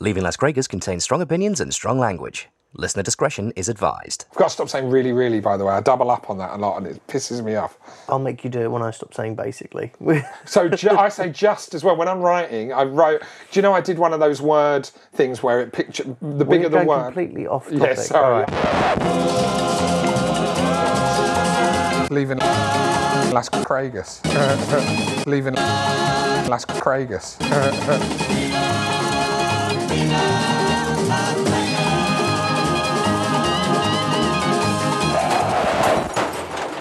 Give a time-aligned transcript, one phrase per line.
[0.00, 2.48] Leaving Las Vegas contains strong opinions and strong language.
[2.74, 4.26] Listener discretion is advised.
[4.30, 5.72] I've got to stop saying really, really, by the way.
[5.72, 7.78] I double up on that a lot and it pisses me off.
[8.08, 9.92] I'll make you do it when I stop saying basically.
[10.44, 11.96] So ju- I say just as well.
[11.96, 13.22] When I'm writing, I wrote.
[13.50, 16.44] Do you know I did one of those word things where it picture the We're
[16.44, 17.04] bigger the going word.
[17.06, 17.80] completely off topic.
[17.80, 18.44] Yeah, sorry.
[18.44, 18.90] Alright.
[22.12, 24.20] Leaving Las Cragus.
[25.26, 27.36] Leaving Las Cragus.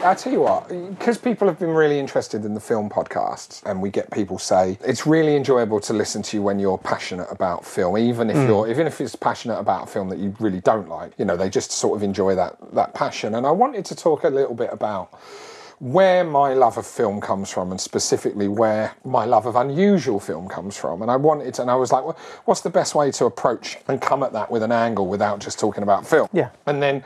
[0.07, 3.81] I tell you what, because people have been really interested in the film podcasts, and
[3.81, 7.65] we get people say it's really enjoyable to listen to you when you're passionate about
[7.65, 8.47] film, even if hmm.
[8.47, 11.11] you're, even if it's passionate about a film that you really don't like.
[11.17, 13.35] You know, they just sort of enjoy that that passion.
[13.35, 15.09] And I wanted to talk a little bit about
[15.79, 20.47] where my love of film comes from and specifically where my love of unusual film
[20.47, 23.25] comes from and i wanted and i was like well, what's the best way to
[23.25, 26.49] approach and come at that with an angle without just talking about film Yeah.
[26.65, 27.03] and then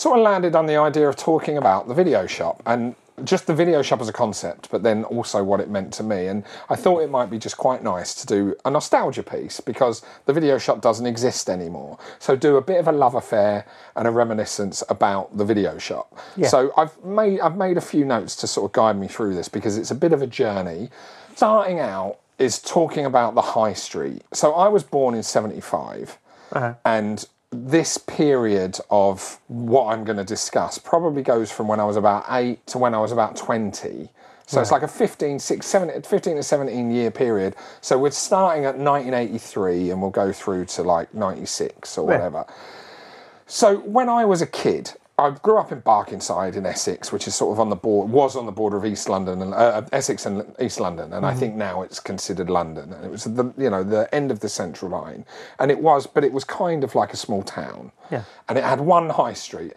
[0.00, 3.54] sort of landed on the idea of talking about the video shop and just the
[3.54, 6.26] video shop as a concept, but then also what it meant to me.
[6.26, 10.00] And I thought it might be just quite nice to do a nostalgia piece because
[10.24, 11.98] the video shop doesn't exist anymore.
[12.18, 16.18] So do a bit of a love affair and a reminiscence about the video shop.
[16.34, 16.48] Yeah.
[16.48, 19.50] So I've made I've made a few notes to sort of guide me through this
[19.50, 20.88] because it's a bit of a journey.
[21.36, 24.22] Starting out is talking about the high street.
[24.32, 26.16] So I was born in 75
[26.52, 26.74] uh-huh.
[26.86, 31.96] and this period of what I'm going to discuss probably goes from when I was
[31.96, 34.08] about eight to when I was about 20.
[34.46, 37.54] So it's like a 15, six, seven, 15 to 17 year period.
[37.80, 42.44] So we're starting at 1983 and we'll go through to like 96 or whatever.
[43.46, 47.34] So when I was a kid, I grew up in Barkingside in Essex, which is
[47.34, 50.24] sort of on the board, was on the border of East London and uh, Essex
[50.24, 52.92] and East London, and I think now it's considered London.
[52.92, 55.26] And it was the you know the end of the Central Line,
[55.58, 57.92] and it was, but it was kind of like a small town.
[58.10, 58.24] Yeah.
[58.48, 59.74] And it had one high street.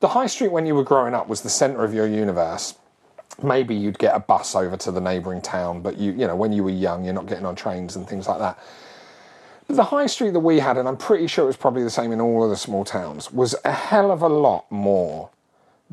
[0.00, 2.74] The high street when you were growing up was the centre of your universe.
[3.42, 6.52] Maybe you'd get a bus over to the neighbouring town, but you you know when
[6.52, 8.58] you were young, you're not getting on trains and things like that.
[9.68, 12.10] The high street that we had, and I'm pretty sure it was probably the same
[12.10, 15.28] in all of the small towns, was a hell of a lot more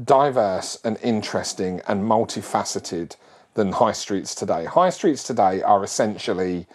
[0.01, 3.17] diverse and interesting and multifaceted
[3.55, 4.63] than high streets today.
[4.63, 6.67] High streets today are essentially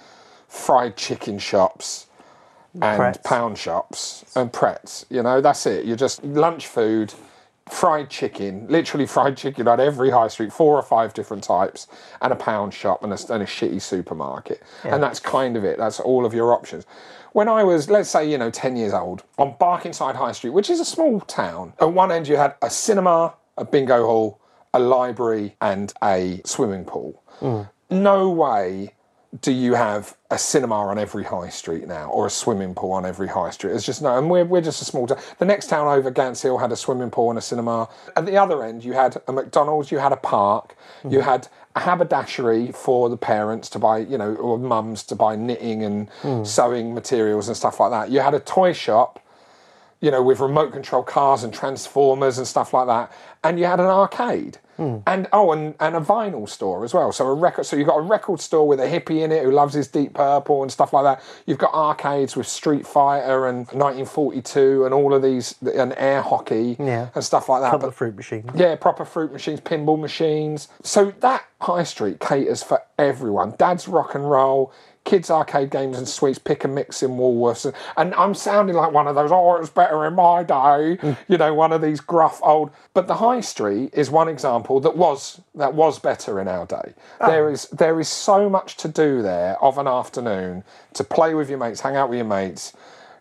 [0.47, 2.06] fried chicken shops
[2.75, 3.19] and Prets.
[3.25, 5.06] pound shops and Prets.
[5.09, 5.87] You know, that's it.
[5.87, 7.15] You're just lunch food,
[7.69, 11.87] fried chicken, literally fried chicken on every high street, four or five different types,
[12.21, 14.62] and a pound shop and a, and a shitty supermarket.
[14.94, 15.78] And that's kind of it.
[15.78, 16.84] That's all of your options.
[17.32, 20.69] When I was, let's say, you know, 10 years old, on Barkingside High Street, which
[20.69, 24.41] is a small town, at one end you had a cinema, a bingo hall,
[24.75, 27.22] a library, and a swimming pool.
[27.41, 27.71] Mm.
[27.91, 28.94] No way
[29.41, 33.06] do you have a cinema on every high street now or a swimming pool on
[33.06, 33.74] every high street?
[33.74, 35.18] It's just no, and we're, we're just a small town.
[35.38, 37.88] The next town over, Gants Hill, had a swimming pool and a cinema.
[38.16, 40.74] At the other end, you had a McDonald's, you had a park,
[41.04, 41.20] you mm-hmm.
[41.20, 45.84] had a haberdashery for the parents to buy, you know, or mums to buy knitting
[45.84, 46.42] and hmm.
[46.42, 48.10] sewing materials and stuff like that.
[48.10, 49.24] You had a toy shop
[50.00, 53.12] you know, with remote control cars and transformers and stuff like that.
[53.44, 54.59] And you had an arcade.
[54.77, 54.99] Hmm.
[55.06, 57.12] And oh, and, and a vinyl store as well.
[57.12, 57.65] So a record.
[57.65, 60.15] So you've got a record store with a hippie in it who loves his Deep
[60.15, 61.22] Purple and stuff like that.
[61.44, 66.77] You've got arcades with Street Fighter and 1942 and all of these and air hockey
[66.78, 67.09] Yeah.
[67.15, 67.71] and stuff like that.
[67.72, 68.50] couple But fruit machines.
[68.55, 70.69] yeah, proper fruit machines, pinball machines.
[70.83, 73.55] So that high street caters for everyone.
[73.59, 74.72] Dad's rock and roll,
[75.05, 77.65] kids arcade games and sweets, pick and mix in Woolworths.
[77.65, 80.99] And, and I'm sounding like one of those, oh, it was better in my day,
[81.00, 81.16] mm.
[81.28, 82.71] you know, one of these gruff old.
[82.94, 86.94] But the high street is one example that was that was better in our day.
[87.21, 87.31] Oh.
[87.31, 91.49] There is there is so much to do there of an afternoon to play with
[91.49, 92.72] your mates, hang out with your mates.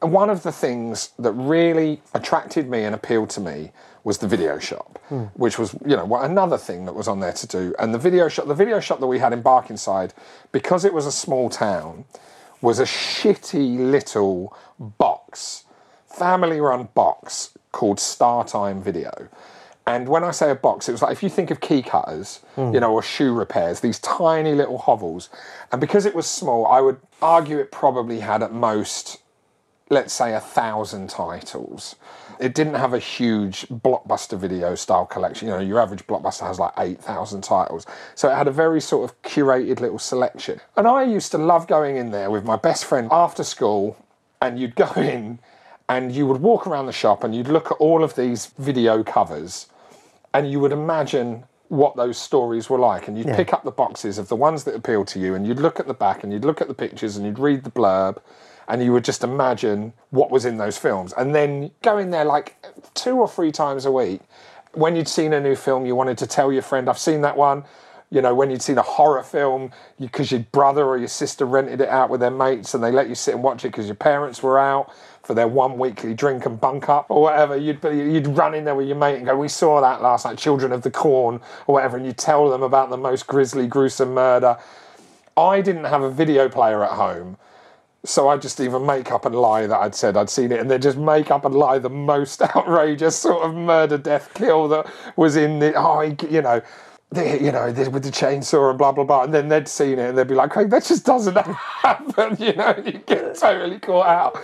[0.01, 3.72] And one of the things that really attracted me and appealed to me
[4.03, 4.99] was the video shop,
[5.33, 7.75] which was, you know, what another thing that was on there to do.
[7.79, 10.11] And the video shop, the video shop that we had in Barkingside,
[10.51, 12.05] because it was a small town,
[12.61, 15.65] was a shitty little box,
[16.07, 19.29] family run box called Star Time Video.
[19.85, 22.41] And when I say a box, it was like if you think of key cutters,
[22.56, 22.74] hmm.
[22.74, 25.29] you know, or shoe repairs, these tiny little hovels.
[25.71, 29.19] And because it was small, I would argue it probably had at most
[29.89, 31.95] let's say a thousand titles.
[32.39, 35.47] It didn't have a huge blockbuster video style collection.
[35.47, 37.86] You know, your average blockbuster has like 8,000 titles.
[38.15, 40.62] So it had a very sort of curated little selection.
[40.77, 43.97] And I used to love going in there with my best friend after school,
[44.41, 45.39] and you'd go in
[45.89, 49.03] and you would walk around the shop and you'd look at all of these video
[49.03, 49.68] covers
[50.33, 53.36] and you would imagine what those stories were like and you'd Yeah.
[53.36, 55.88] pick up the boxes of the ones that appealed to you and you'd look at
[55.88, 58.18] the back and you'd look at the pictures and you'd read the blurb
[58.69, 62.24] and you would just imagine what was in those films, and then go in there
[62.24, 62.56] like
[62.94, 64.21] two or three times a week.
[64.74, 67.36] When you'd seen a new film, you wanted to tell your friend, "I've seen that
[67.36, 67.66] one."
[68.12, 71.80] You know, when you'd seen a horror film, because your brother or your sister rented
[71.81, 73.95] it out with their mates, and they let you sit and watch it because your
[73.95, 74.92] parents were out
[75.22, 77.56] for their one weekly drink and bunk up or whatever.
[77.56, 80.38] You'd you'd run in there with your mate and go, "We saw that last night,
[80.38, 84.13] Children of the Corn or whatever," and you tell them about the most grisly, gruesome
[84.13, 84.57] murder.
[85.38, 87.38] I didn't have a video player at home,
[88.06, 90.69] so I just even make up and lie that I'd said I'd seen it, and
[90.69, 94.88] then just make up and lie the most outrageous sort of murder, death, kill that
[95.16, 96.62] was in the oh, you know.
[97.12, 99.98] The, you know, the, with the chainsaw and blah blah blah, and then they'd seen
[99.98, 102.75] it and they'd be like, "Craig, that just doesn't happen," you know.
[102.86, 104.40] You get totally caught out.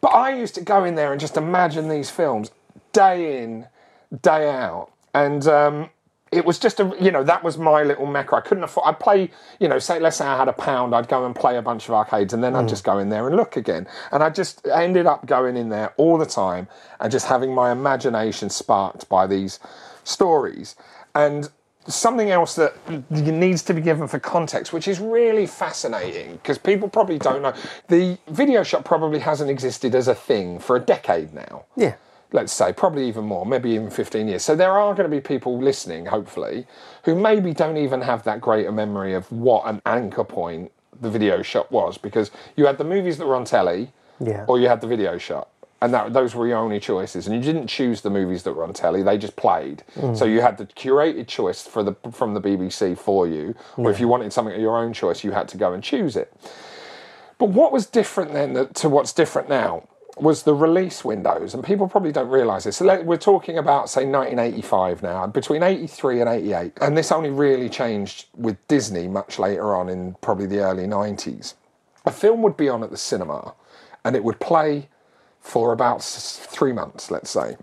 [0.00, 2.52] But I used to go in there and just imagine these films
[2.92, 3.66] day in,
[4.22, 5.90] day out, and um,
[6.30, 8.36] it was just a you know that was my little mecca.
[8.36, 8.86] I couldn't afford.
[8.86, 11.56] I'd play you know say let's say I had a pound, I'd go and play
[11.56, 12.68] a bunch of arcades, and then I'd hmm.
[12.68, 13.86] just go in there and look again.
[14.12, 16.68] And I just ended up going in there all the time
[17.00, 19.60] and just having my imagination sparked by these
[20.04, 20.76] stories
[21.14, 21.50] and.
[21.86, 22.74] Something else that
[23.10, 27.54] needs to be given for context, which is really fascinating because people probably don't know.
[27.86, 31.94] The video shop probably hasn't existed as a thing for a decade now Yeah.
[32.32, 34.42] Let's say, probably even more, maybe even 15 years.
[34.42, 36.66] So there are going to be people listening, hopefully,
[37.04, 40.70] who maybe don't even have that great a memory of what an anchor point
[41.00, 44.44] the video shot was because you had the movies that were on telly Yeah.
[44.48, 45.48] or you had the video shot.
[45.80, 48.64] And that, those were your only choices, and you didn't choose the movies that were
[48.64, 49.84] on telly; they just played.
[49.94, 50.18] Mm.
[50.18, 54.00] So you had the curated choice for the from the BBC for you, or if
[54.00, 56.32] you wanted something of your own choice, you had to go and choose it.
[57.38, 59.84] But what was different then to what's different now
[60.22, 62.76] was the release windows, and people probably don't realise this.
[62.76, 67.68] So we're talking about, say, 1985 now, between 83 and 88, and this only really
[67.68, 71.54] changed with Disney much later on in probably the early 90s.
[72.06, 73.54] A film would be on at the cinema,
[74.04, 74.88] and it would play
[75.40, 77.56] for about three months, let's say.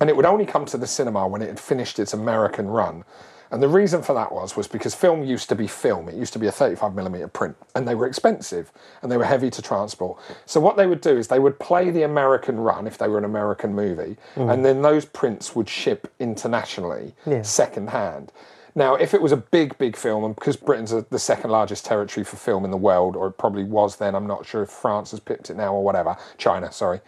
[0.00, 3.04] And it would only come to the cinema when it had finished its American run.
[3.52, 6.08] And the reason for that was was because film used to be film.
[6.08, 8.72] It used to be a 35 millimeter print, and they were expensive
[9.02, 10.18] and they were heavy to transport.
[10.46, 13.18] So what they would do is they would play the American run if they were
[13.18, 14.52] an American movie, mm.
[14.52, 17.42] and then those prints would ship internationally Yeah.
[17.42, 18.32] second hand.
[18.74, 21.84] Now, if it was a big, big film, and because Britain's a, the second largest
[21.84, 24.70] territory for film in the world, or it probably was then, I'm not sure if
[24.70, 26.16] France has picked it now or whatever.
[26.38, 27.00] China, sorry.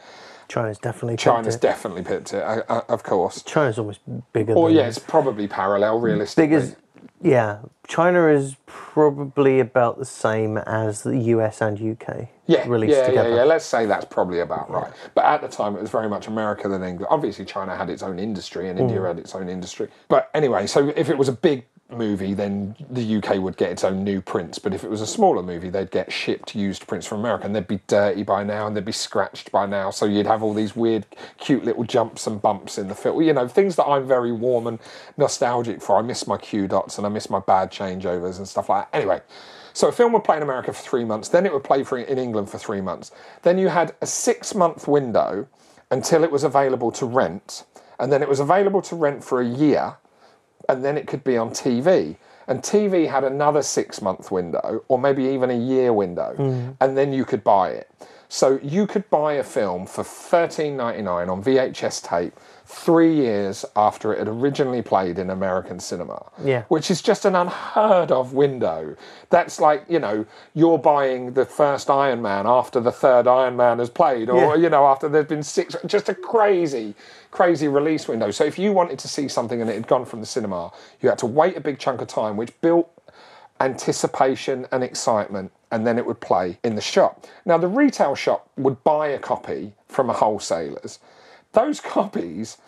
[0.49, 1.61] China's definitely China's it.
[1.61, 3.43] definitely picked it, uh, uh, of course.
[3.43, 4.00] China's almost
[4.32, 4.55] bigger.
[4.55, 6.46] Or than yeah, it's probably parallel, realistically.
[6.46, 6.76] big as
[7.25, 7.61] yeah.
[7.87, 13.31] China is probably about the same as the US and UK yeah, released yeah, together.
[13.31, 13.44] yeah, yeah.
[13.44, 14.93] Let's say that's probably about right.
[15.14, 17.08] But at the time, it was very much America than England.
[17.11, 19.88] Obviously, China had its own industry, and India had its own industry.
[20.08, 23.84] But anyway, so if it was a big movie, then the UK would get its
[23.84, 24.58] own new prints.
[24.58, 27.54] But if it was a smaller movie, they'd get shipped used prints from America, and
[27.54, 29.90] they'd be dirty by now, and they'd be scratched by now.
[29.90, 31.06] So you'd have all these weird,
[31.38, 33.22] cute little jumps and bumps in the film.
[33.22, 34.78] You know, things that I'm very warm and
[35.16, 35.96] nostalgic for.
[35.98, 38.96] I miss my cue dots and I miss my bad changeovers and stuff like that.
[38.96, 39.20] Anyway.
[39.76, 41.98] So a film would play in America for three months, then it would play for
[41.98, 43.10] in England for three months.
[43.42, 45.48] Then you had a six month window
[45.90, 47.64] until it was available to rent,
[47.98, 49.96] and then it was available to rent for a year,
[50.69, 52.16] and then it could be on TV.
[52.46, 56.76] And TV had another six month window, or maybe even a year window, mm.
[56.81, 57.90] and then you could buy it.
[58.34, 62.32] So you could buy a film for thirteen ninety nine on VHS tape
[62.66, 66.20] three years after it had originally played in American cinema.
[66.42, 66.64] Yeah.
[66.66, 68.97] Which is just an unheard of window.
[69.30, 73.78] That's like, you know, you're buying the first Iron Man after the third Iron Man
[73.78, 74.62] has played, or, Yeah.
[74.62, 76.97] you know, after there's been six, just a crazy,
[77.30, 78.32] crazy release window.
[78.32, 81.09] So if you wanted to see something and it had gone from the cinema, you
[81.09, 82.90] had to wait a big chunk of time, which built
[83.61, 87.26] anticipation and excitement, and then it would play in the shop.
[87.44, 90.99] Now, the retail shop would buy a copy from a wholesaler's.
[91.52, 92.58] Those copies,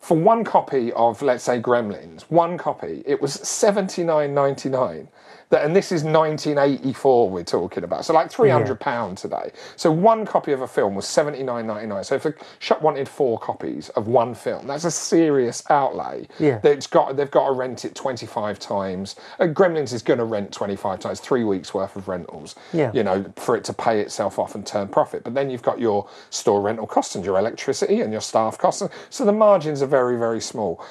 [0.00, 5.08] for one copy of, let's say, Gremlins, one copy, it was seventy nine ninety nine.
[5.50, 9.50] That, and this is 1984 we're talking about, so like 300 pound today.
[9.76, 12.04] So one copy of a film was 79.99.
[12.04, 16.28] So if a shop wanted four copies of one film, that's a serious outlay.
[16.38, 16.60] Yeah.
[16.64, 19.16] It's got they've got to rent it 25 times.
[19.38, 22.54] Uh, Gremlins is going to rent 25 times, three weeks worth of rentals.
[22.74, 22.90] Yeah.
[22.92, 25.24] You know, for it to pay itself off and turn profit.
[25.24, 28.82] But then you've got your store rental costs and your electricity and your staff costs.
[29.08, 30.84] So the margins are very very small.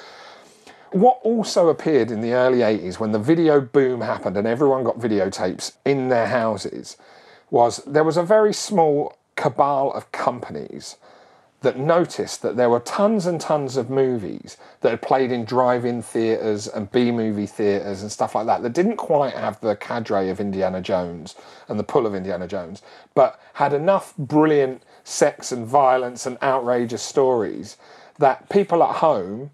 [0.92, 4.98] What also appeared in the early 80s when the video boom happened and everyone got
[4.98, 6.96] videotapes in their houses
[7.50, 10.96] was there was a very small cabal of companies
[11.60, 16.00] that noticed that there were tons and tons of movies that had played in drive-in
[16.00, 20.38] theatres and B-movie theatres and stuff like that that didn't quite have the cadre of
[20.38, 21.34] Indiana Jones
[21.66, 22.82] and the pull of Indiana Jones,
[23.14, 27.76] but had enough brilliant sex and violence and outrageous stories
[28.18, 29.50] that people at home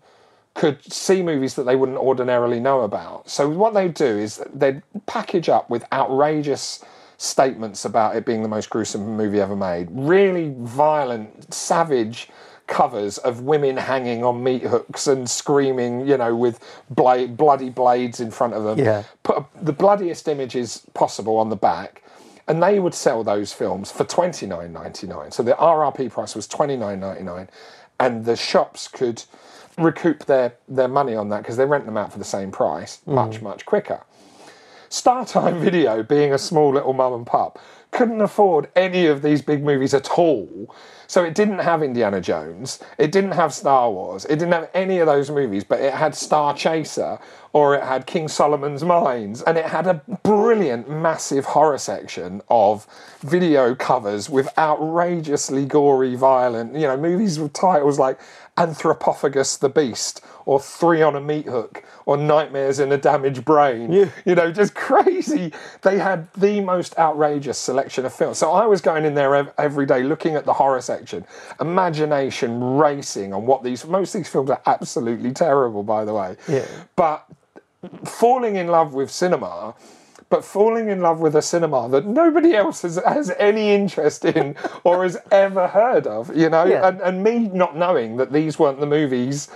[0.55, 3.29] could see movies that they wouldn't ordinarily know about.
[3.29, 6.85] So what they'd do is they'd package up with outrageous
[7.17, 9.89] statements about it being the most gruesome movie ever made.
[9.91, 12.29] Really violent, savage
[12.67, 18.21] covers of women hanging on meat hooks and screaming, you know, with blade, bloody blades
[18.21, 18.79] in front of them.
[18.79, 19.03] Yeah.
[19.23, 22.03] Put the bloodiest images possible on the back.
[22.47, 25.31] And they would sell those films for twenty nine ninety nine.
[25.31, 27.49] So the RRP price was twenty nine ninety nine,
[28.01, 29.25] and the shops could
[29.79, 33.01] recoup their, their money on that because they rent them out for the same price
[33.07, 33.15] mm.
[33.15, 34.05] much much quicker.
[34.91, 37.59] StarTime Video, being a small little mum and pup,
[37.91, 40.73] couldn't afford any of these big movies at all.
[41.07, 44.99] So it didn't have Indiana Jones, it didn't have Star Wars, it didn't have any
[44.99, 47.19] of those movies, but it had Star Chaser
[47.55, 52.85] or it had King Solomon's Mines, and it had a brilliant, massive horror section of
[53.21, 58.19] video covers with outrageously gory, violent, you know, movies with titles like
[58.57, 63.93] Anthropophagus the Beast or Three on a Meat Hook or Nightmares in a Damaged Brain.
[63.93, 65.53] You know, just crazy.
[65.83, 68.39] They had the most outrageous selection of films.
[68.39, 70.94] So I was going in there every day looking at the horror section,
[71.61, 76.37] imagination racing on what these, most of these films are absolutely terrible, by the way.
[76.49, 76.65] Yeah.
[76.97, 77.27] But
[78.05, 79.75] falling in love with cinema
[80.31, 84.57] but falling in love with a cinema that nobody else has, has any interest in
[84.85, 86.89] or has ever heard of, you know, Yeah.
[86.89, 89.49] and, and me not knowing that these weren't the movies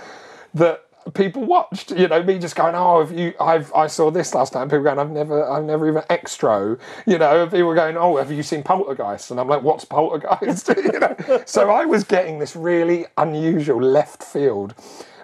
[0.53, 4.33] that people watched, you know, me just going, oh, have you, I've, I saw this
[4.33, 4.67] last time.
[4.69, 8.43] People going, I've never, I've never even extra, you know, people going, oh, have you
[8.43, 9.31] seen Poltergeist?
[9.31, 10.69] And I'm like, what's Poltergeist?
[10.77, 14.73] you know, so I was getting this really unusual left field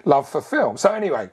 [0.04, 0.76] love for film.
[0.76, 1.30] So anyway,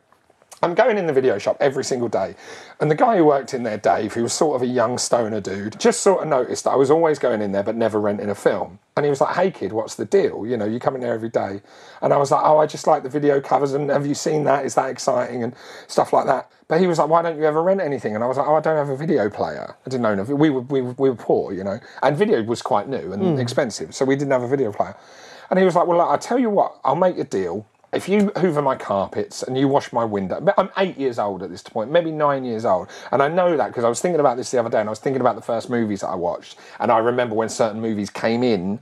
[0.63, 2.35] I'm going in the video shop every single day.
[2.79, 5.41] And the guy who worked in there, Dave, who was sort of a young stoner
[5.41, 8.29] dude, just sort of noticed that I was always going in there but never renting
[8.29, 8.79] a film.
[8.95, 10.47] And he was like, hey kid, what's the deal?
[10.47, 11.61] You know, you come in there every day.
[12.01, 14.45] And I was like, oh, I just like the video covers and have you seen
[14.45, 14.65] that?
[14.65, 15.43] Is that exciting?
[15.43, 15.53] And
[15.87, 16.49] stuff like that.
[16.69, 18.15] But he was like, why don't you ever rent anything?
[18.15, 19.75] And I was like, oh, I don't have a video player.
[19.85, 21.81] I didn't own a, we were, we were, we were poor, you know.
[22.01, 23.37] And video was quite new and hmm.
[23.37, 23.93] expensive.
[23.93, 24.95] So we didn't have a video player.
[25.49, 28.09] And he was like, well, look, I'll tell you what, I'll make a deal if
[28.09, 31.49] you hoover my carpets and you wash my window, but I'm eight years old at
[31.49, 34.37] this point, maybe nine years old, and I know that because I was thinking about
[34.37, 36.57] this the other day, and I was thinking about the first movies that I watched,
[36.79, 38.79] and I remember when certain movies came in.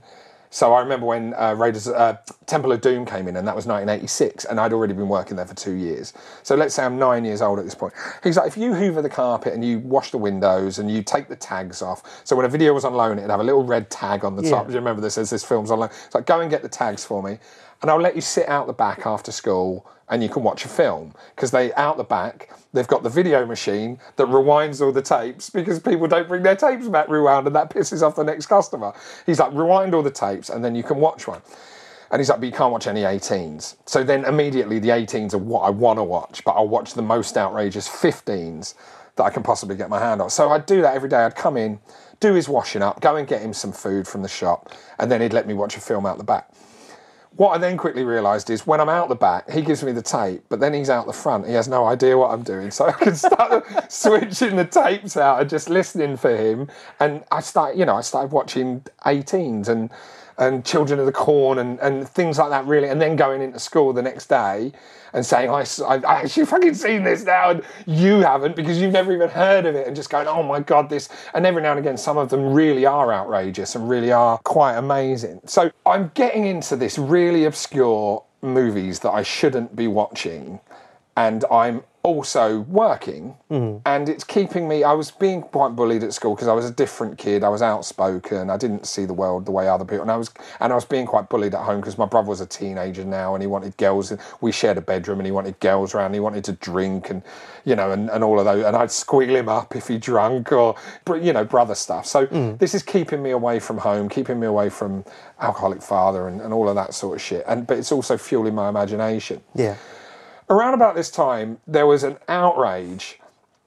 [0.52, 3.64] So I remember when uh, Raiders, uh, Temple of Doom came in, and that was
[3.64, 6.12] 1986, and I'd already been working there for two years.
[6.42, 7.94] So let's say I'm nine years old at this point.
[8.22, 11.28] He's like, if you hoover the carpet and you wash the windows and you take
[11.28, 13.88] the tags off, so when a video was on loan, it'd have a little red
[13.88, 14.66] tag on the top.
[14.66, 15.14] Do you remember this?
[15.14, 15.88] Says this film's on loan.
[16.04, 17.38] It's like, go and get the tags for me,
[17.80, 20.68] and I'll let you sit out the back after school and you can watch a
[20.68, 25.02] film because they out the back they've got the video machine that rewinds all the
[25.02, 28.46] tapes because people don't bring their tapes back rewound and that pisses off the next
[28.46, 28.92] customer.
[29.26, 31.42] He's like rewind all the tapes and then you can watch one.
[32.10, 35.38] And he's like but you can't watch any 18s so then immediately the 18s are
[35.38, 38.74] what i want to watch but i'll watch the most outrageous 15s
[39.16, 40.28] that i can possibly get my hand on.
[40.28, 41.16] So i'd do that every day.
[41.16, 41.80] I'd come in
[42.20, 45.22] do his washing up go and get him some food from the shop and then
[45.22, 46.50] he'd let me watch a film out the back
[47.36, 50.02] what I then quickly realised is when I'm out the back, he gives me the
[50.02, 51.46] tape, but then he's out the front.
[51.46, 52.70] He has no idea what I'm doing.
[52.70, 56.68] So I can start switching the tapes out and just listening for him.
[57.00, 59.90] And I start, you know, I started watching 18s and
[60.46, 62.88] and Children of the Corn and, and things like that, really.
[62.88, 64.72] And then going into school the next day
[65.12, 68.92] and saying, I, I, I actually fucking seen this now, and you haven't because you've
[68.92, 71.08] never even heard of it, and just going, oh my God, this.
[71.34, 74.76] And every now and again, some of them really are outrageous and really are quite
[74.76, 75.40] amazing.
[75.46, 80.60] So I'm getting into this really obscure movies that I shouldn't be watching,
[81.16, 83.80] and I'm also working mm.
[83.86, 86.72] and it's keeping me i was being quite bullied at school because i was a
[86.72, 90.10] different kid i was outspoken i didn't see the world the way other people and
[90.10, 90.30] i was
[90.60, 93.34] and i was being quite bullied at home because my brother was a teenager now
[93.34, 96.42] and he wanted girls we shared a bedroom and he wanted girls around he wanted
[96.42, 97.22] to drink and
[97.64, 100.50] you know and, and all of those and i'd squeal him up if he drunk
[100.50, 100.74] or
[101.20, 102.06] you know brother stuff.
[102.06, 102.58] So mm.
[102.58, 105.04] this is keeping me away from home keeping me away from
[105.40, 108.54] alcoholic father and, and all of that sort of shit and but it's also fueling
[108.54, 109.40] my imagination.
[109.54, 109.76] Yeah.
[110.50, 113.18] Around about this time, there was an outrage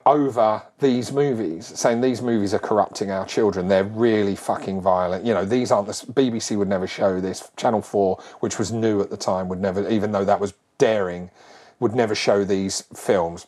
[0.05, 3.67] over these movies, saying these movies are corrupting our children.
[3.67, 5.25] They're really fucking violent.
[5.25, 7.49] You know, these aren't the BBC would never show this.
[7.57, 11.31] Channel Four, which was new at the time, would never, even though that was daring,
[11.79, 13.47] would never show these films.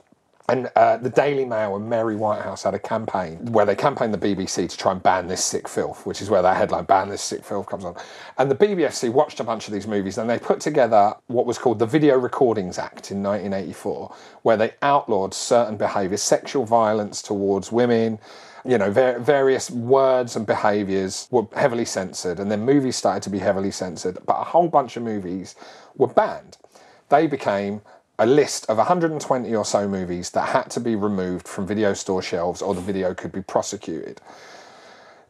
[0.50, 4.18] And uh, the Daily Mail and Mary Whitehouse had a campaign where they campaigned the
[4.18, 7.22] BBC to try and ban this sick filth, which is where that headline "Ban this
[7.22, 7.98] sick filth" comes on.
[8.38, 11.58] And the BBFC watched a bunch of these movies and they put together what was
[11.58, 17.70] called the Video Recordings Act in 1984, where they outlawed certain behaviours, sexual violence towards
[17.70, 18.18] women.
[18.64, 23.30] You know, ver- various words and behaviours were heavily censored, and then movies started to
[23.30, 24.18] be heavily censored.
[24.26, 25.56] But a whole bunch of movies
[25.98, 26.58] were banned.
[27.10, 27.82] They became
[28.20, 32.22] a list of 120 or so movies that had to be removed from video store
[32.22, 34.20] shelves or the video could be prosecuted.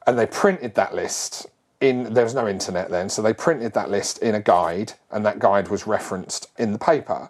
[0.06, 1.48] And they printed that list
[1.82, 5.26] in, there was no internet then, so they printed that list in a guide and
[5.26, 7.30] that guide was referenced in the paper.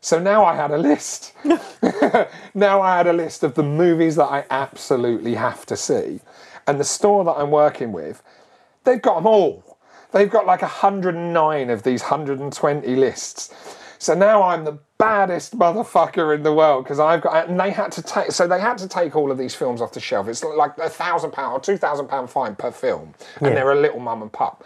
[0.00, 1.32] So now I had a list.
[2.54, 6.20] now I had a list of the movies that I absolutely have to see.
[6.66, 8.22] And the store that I'm working with,
[8.84, 9.78] they've got them all.
[10.12, 13.54] They've got like 109 of these 120 lists.
[13.98, 17.92] So now I'm the baddest motherfucker in the world because I've got, and they had
[17.92, 20.28] to take, so they had to take all of these films off the shelf.
[20.28, 23.80] It's like a thousand pound or two thousand pound fine per film, and they're a
[23.80, 24.64] little mum and pup.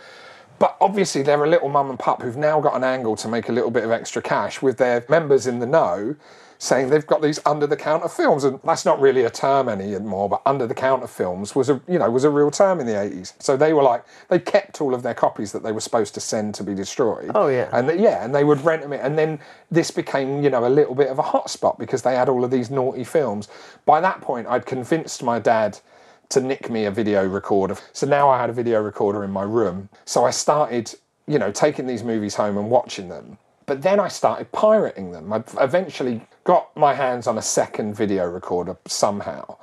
[0.58, 3.48] But obviously, they're a little mum and pup who've now got an angle to make
[3.48, 6.14] a little bit of extra cash with their members in the know
[6.62, 10.28] saying they've got these under the counter films and that's not really a term anymore
[10.28, 12.92] but under the counter films was a you know was a real term in the
[12.92, 16.14] 80s so they were like they kept all of their copies that they were supposed
[16.14, 17.68] to send to be destroyed Oh, yeah.
[17.72, 19.40] and yeah and they would rent them and then
[19.72, 22.52] this became you know a little bit of a hotspot because they had all of
[22.52, 23.48] these naughty films
[23.84, 25.80] by that point I'd convinced my dad
[26.28, 27.76] to nick me a video recorder.
[27.92, 29.90] So now I had a video recorder in my room.
[30.06, 30.94] So I started,
[31.26, 33.36] you know, taking these movies home and watching them.
[33.66, 35.30] But then I started pirating them.
[35.30, 39.56] I eventually got my hands on a second video recorder somehow.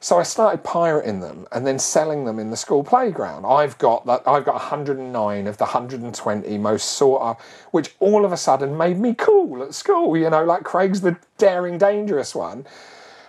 [0.00, 3.44] So I started pirating them and then selling them in the school playground.
[3.44, 4.22] I've got that.
[4.26, 8.98] I've got 109 of the 120 most sought after, which all of a sudden made
[8.98, 10.16] me cool at school.
[10.16, 12.64] You know, like Craig's the daring, dangerous one.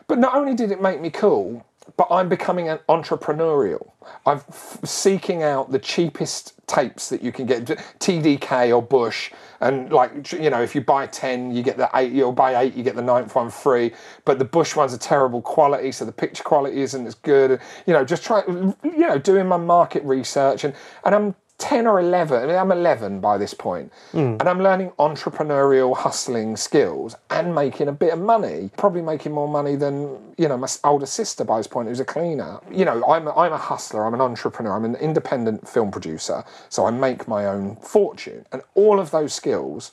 [0.08, 1.66] But not only did it make me cool,
[1.98, 3.92] but I'm becoming an entrepreneurial.
[4.26, 7.66] I'm f- seeking out the cheapest tapes that you can get,
[8.00, 12.12] TDK or Bush, and like you know, if you buy ten, you get the eight.
[12.12, 13.92] You'll buy eight, you get the ninth one free.
[14.26, 17.60] But the Bush ones are terrible quality, so the picture quality isn't as good.
[17.86, 22.00] You know, just try, you know, doing my market research, and and I'm 10 or
[22.00, 23.70] 11, I mean, I'm 11 by this point.
[23.70, 23.92] point,
[24.40, 28.72] and I'm learning entrepreneurial hustling skills and making a bit of money.
[28.78, 32.06] Probably making more money than, you know, my older sister by this point, who's a
[32.06, 32.60] cleaner.
[32.72, 36.44] You know, I'm a, I'm a hustler, I'm an entrepreneur, I'm an independent film producer,
[36.70, 38.46] so I make my own fortune.
[38.52, 39.92] And all of those skills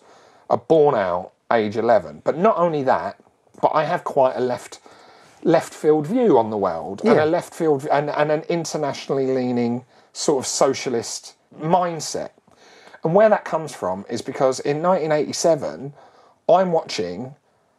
[0.48, 2.22] are born out age 11.
[2.24, 3.18] But not only that,
[3.61, 4.81] but I have quite a left
[5.42, 9.85] left field view on the world and a left field and, and an internationally leaning
[10.12, 12.30] sort of socialist mindset.
[13.04, 15.92] And where that comes from is because in 1987,
[16.48, 17.35] I'm watching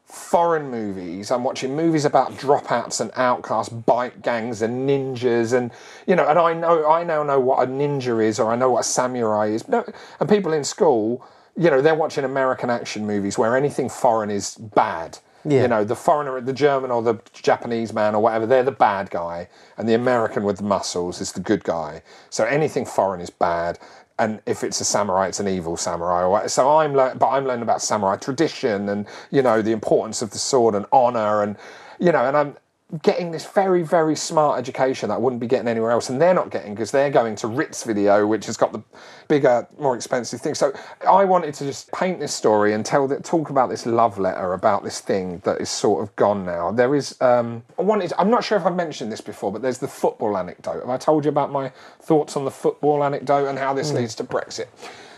[0.06, 1.32] foreign movies.
[1.32, 5.72] I'm watching movies about dropouts and outcasts, bike gangs and ninjas, and
[6.06, 8.72] you know, and I know I now know what a ninja is, or I know
[8.72, 9.68] what a samurai is.
[9.68, 9.84] No,
[10.20, 11.26] and people in school,
[11.58, 15.20] you know, they're watching American action movies where anything foreign is bad.
[15.48, 15.62] Yeah.
[15.62, 19.10] You know, the foreigner, the German or the Japanese man or whatever, they're the bad
[19.10, 22.02] guy, and the American with the muscles is the good guy.
[22.30, 23.80] So anything foreign is bad,
[24.20, 26.48] and if it's a samurai, it's an evil samurai.
[26.48, 30.32] So I'm learning, but I'm learning about samurai tradition and you know the importance of
[30.32, 31.56] the sword and honor, and
[32.00, 32.58] you know, and I'm
[33.02, 36.34] getting this very very smart education that I wouldn't be getting anywhere else, and they're
[36.34, 38.82] not getting because they're going to Ritz Video, which has got the
[39.28, 40.56] bigger, more expensive thing.
[40.56, 40.72] So
[41.08, 44.54] I wanted to just paint this story and tell that talk about this love letter
[44.54, 46.72] about this thing that is sort of gone now.
[46.72, 48.14] There is um, I wanted.
[48.18, 50.80] I'm not sure if I've mentioned this before, but there's the football anecdote.
[50.80, 54.16] Have I told you about my thoughts on the football anecdote and how this leads
[54.16, 54.68] to Brexit?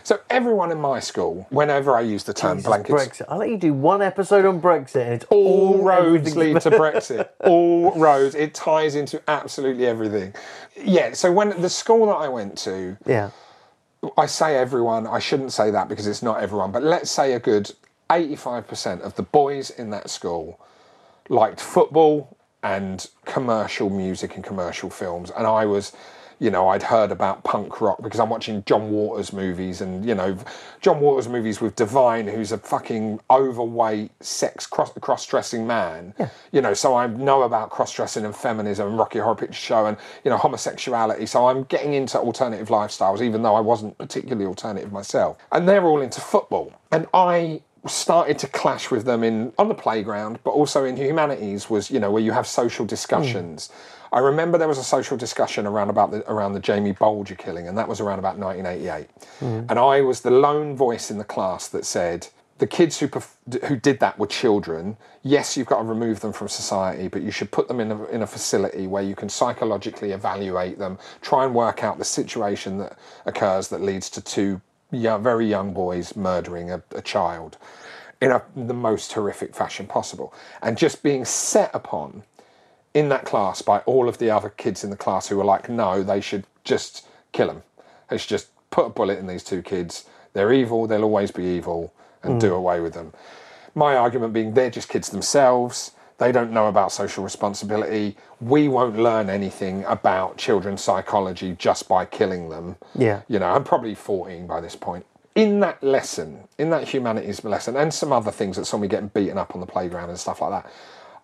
[0.02, 3.26] So everyone in my school, whenever I use the term Jesus, blankets, Brexit.
[3.28, 6.70] I'll let you do one episode on Brexit, and it's all roads everything's lead to
[6.82, 7.28] Brexit.
[7.40, 8.34] All roads.
[8.34, 10.34] It ties into absolutely everything.
[10.76, 11.12] Yeah.
[11.12, 13.30] So when the school that I went to, Yeah.
[14.16, 15.06] I say everyone.
[15.06, 16.72] I shouldn't say that because it's not everyone.
[16.72, 17.70] But let's say a good
[18.10, 20.58] eighty-five percent of the boys in that school
[21.28, 25.92] liked football and commercial music and commercial films, and I was.
[26.40, 30.14] You know, I'd heard about punk rock because I'm watching John Waters movies and, you
[30.14, 30.36] know,
[30.80, 36.14] John Waters movies with Divine, who's a fucking overweight, sex cross, cross-dressing man.
[36.50, 39.98] You know, so I know about cross-dressing and feminism and Rocky Horror Picture Show and,
[40.24, 41.26] you know, homosexuality.
[41.26, 45.36] So I'm getting into alternative lifestyles, even though I wasn't particularly alternative myself.
[45.52, 46.72] And they're all into football.
[46.90, 51.70] And I started to clash with them in on the playground, but also in humanities
[51.70, 53.68] was, you know, where you have social discussions.
[53.68, 54.16] Hmm.
[54.16, 57.68] I remember there was a social discussion around about the around the Jamie Bulger killing,
[57.68, 59.08] and that was around about 1988.
[59.38, 59.70] Hmm.
[59.70, 63.64] And I was the lone voice in the class that said the kids who perf-
[63.64, 64.96] who did that were children.
[65.22, 68.04] Yes, you've got to remove them from society, but you should put them in a,
[68.06, 72.78] in a facility where you can psychologically evaluate them, try and work out the situation
[72.78, 74.60] that occurs that leads to two
[74.90, 77.56] young, very young boys murdering a, a child
[78.20, 82.22] in a, the most horrific fashion possible, and just being set upon
[82.92, 85.68] in that class by all of the other kids in the class who were like,
[85.68, 87.62] no, they should just kill them.
[88.08, 90.04] They should just put a bullet in these two kids.
[90.32, 90.86] They're evil.
[90.86, 92.38] They'll always be evil, and hmm.
[92.38, 93.12] do away with them.
[93.74, 95.92] My argument being, they're just kids themselves.
[96.20, 98.14] They don't know about social responsibility.
[98.42, 102.76] We won't learn anything about children's psychology just by killing them.
[102.94, 103.22] Yeah.
[103.26, 105.06] You know, I'm probably 14 by this point.
[105.34, 109.08] In that lesson, in that humanities lesson, and some other things that saw me getting
[109.08, 110.70] beaten up on the playground and stuff like that,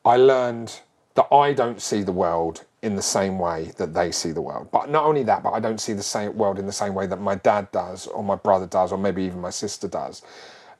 [0.03, 0.81] I learned
[1.15, 4.69] that I don't see the world in the same way that they see the world.
[4.73, 7.07] But not only that, but I don't see the same world in the same way
[7.07, 10.23] that my dad does, or my brother does, or maybe even my sister does.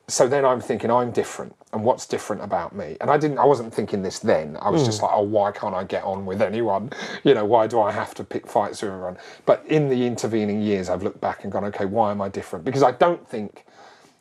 [0.09, 2.95] So then I'm thinking I'm different, and what's different about me?
[3.01, 4.57] And I didn't, I wasn't thinking this then.
[4.61, 5.05] I was just hmm.
[5.05, 6.91] like, oh, why can't I get on with anyone?
[7.25, 9.17] You know, why do I have to pick fights with everyone?
[9.45, 12.63] But in the intervening years, I've looked back and gone, okay, why am I different?
[12.63, 13.65] Because I don't think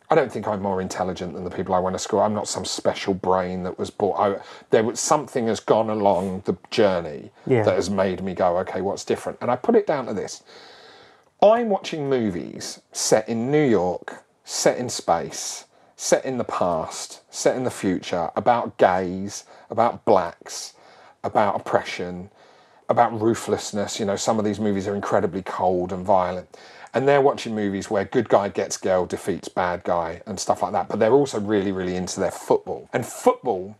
[0.08, 2.20] I don't think I'm more intelligent than the people I went to school.
[2.20, 4.42] I'm not some special brain that was brought out.
[4.70, 7.64] There was something has gone along the journey Yeah.
[7.64, 9.38] that has made me go, okay, what's different?
[9.40, 10.42] And I put it down to this.
[11.42, 15.64] I'm watching movies set in New York, set in space,
[15.96, 20.74] set in the past, set in the future, about gays, about blacks,
[21.24, 22.30] about oppression,
[22.88, 23.98] about ruthlessness.
[23.98, 26.56] You know, some of these movies are incredibly cold and violent.
[26.94, 30.72] And they're watching movies where good guy gets girl, defeats bad guy, and stuff like
[30.72, 30.88] that.
[30.88, 32.88] But they're also really, really into their football.
[32.92, 33.76] And football,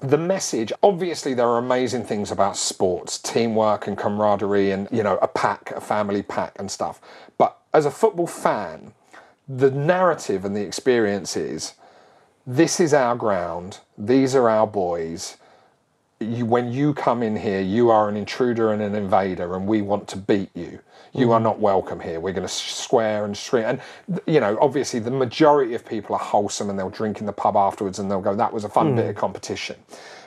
[0.00, 5.18] the message obviously, there are amazing things about sports, teamwork and camaraderie, and, you know,
[5.20, 7.00] a pack, a family pack, and stuff.
[7.38, 8.92] But as a football fan,
[9.56, 11.74] the narrative and the experience is
[12.46, 15.38] this is our ground, these are our boys,
[16.20, 19.82] you, when you come in here, you are an intruder and an invader, and we
[19.82, 20.78] want to beat you.
[21.12, 21.44] You are mm.
[21.44, 22.20] not welcome here.
[22.20, 23.66] We're going to square and shrink.
[23.66, 27.32] And, you know, obviously, the majority of people are wholesome and they'll drink in the
[27.32, 29.18] pub afterwards and they'll go, that was a fun bit of mm.
[29.18, 29.76] competition.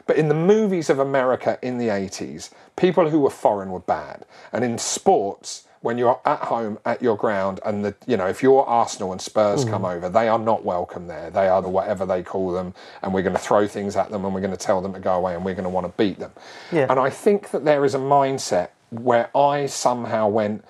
[0.06, 4.26] But in the movies of America in the 80s, people who were foreign were bad.
[4.52, 8.42] And in sports, when you're at home at your ground and the you know if
[8.42, 9.70] you're Arsenal and Spurs mm.
[9.70, 13.14] come over they are not welcome there they are the whatever they call them and
[13.14, 15.14] we're going to throw things at them and we're going to tell them to go
[15.14, 16.32] away and we're going to want to beat them
[16.72, 16.88] Yeah.
[16.90, 20.64] and I think that there is a mindset where I somehow went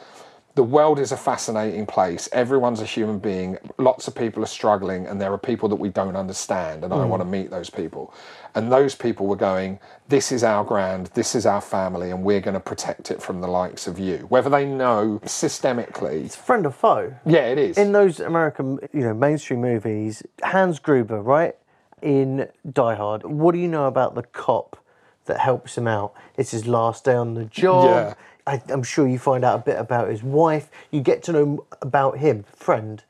[0.56, 2.30] the world is a fascinating place.
[2.32, 3.58] Everyone's a human being.
[3.80, 6.98] Lots of people are struggling, and there are people that we don't understand, and I
[6.98, 7.08] mm.
[7.08, 8.14] want to meet those people.
[8.56, 12.42] And those people were going, This is our grand, this is our family, and we're
[12.42, 14.26] going to protect it from the likes of you.
[14.30, 16.32] Whether they know systemically.
[16.36, 17.16] Friend or foe?
[17.26, 17.78] Yeah, it is.
[17.78, 21.56] In those American, you know, mainstream movies, Hans Gruber, right?
[22.02, 24.84] In Die Hard, what do you know about the cop
[25.26, 26.14] that helps him out?
[26.38, 27.86] It's his last day on the job.
[27.86, 28.14] Yeah.
[28.46, 30.70] I, I'm sure you find out a bit about his wife.
[30.92, 33.02] You get to know about him, friend.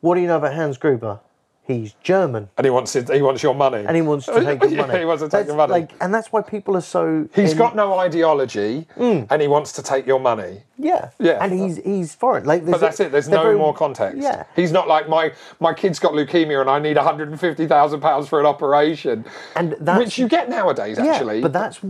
[0.00, 1.20] What do you know about Hans Gruber?
[1.66, 2.50] He's German.
[2.58, 3.84] and he wants he wants your money.
[3.86, 4.98] And he wants to take your Yeah, money.
[4.98, 5.72] he wants to take That's your money.
[5.72, 7.26] Like, and that's why people are so.
[7.34, 9.26] He's in- got no ideology, mm.
[9.30, 10.62] and he wants to take your money.
[10.76, 11.10] Yeah.
[11.18, 11.38] Yeah.
[11.40, 12.44] And he's he's foreign.
[12.44, 13.12] Like, But that's it.
[13.12, 14.18] There's no very- more context.
[14.20, 14.44] Yeah.
[14.56, 18.40] He's not like my my kid's got leukemia and I need 150 thousand pounds for
[18.40, 19.24] an operation.
[19.56, 21.36] And that's- which you get nowadays, actually.
[21.36, 21.80] Yeah, but that's